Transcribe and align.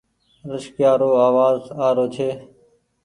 رڪسيا 0.49 0.91
رو 0.99 1.09
آواز 1.27 1.59
آ 1.85 1.87
رو 1.95 2.05
ڇي۔ 2.13 2.29